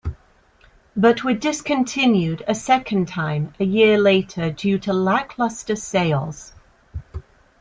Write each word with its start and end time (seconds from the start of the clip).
But 0.97 1.23
were 1.23 1.35
discontinued 1.35 2.43
a 2.47 2.55
second 2.55 3.07
time 3.07 3.53
a 3.59 3.63
year 3.65 3.99
later 3.99 4.49
due 4.49 4.79
to 4.79 4.91
lackluster 4.91 5.75
sales. 5.75 6.53